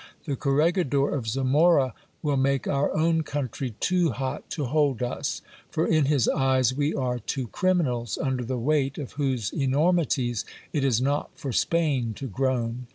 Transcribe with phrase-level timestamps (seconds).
[0.25, 1.93] The corregidor of Zamora
[2.23, 4.43] will make our own country too LAURAS STORY.
[4.49, 8.57] 243 hot to hold us, for in his eyes we are two criminals, under the
[8.57, 10.43] weight of whose enormities
[10.73, 12.87] it is not for Spain to groan.